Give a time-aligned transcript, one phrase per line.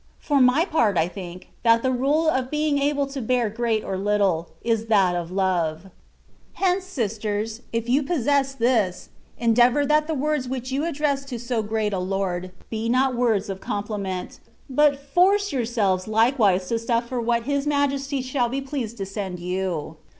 [0.17, 3.97] For my part I think, that the rule of being able to bear great or
[3.99, 5.91] little, is that of love.
[6.53, 11.61] Hence, sisters, if you possess this, endeavour that the words which you address to so
[11.61, 17.43] great a Lord, be not words of compliment: but force yourselves likewise to suffer what
[17.43, 18.39] His Majesty M 162 THE WAY OF PERFECTION.
[18.41, 19.97] thall be pleased to send you.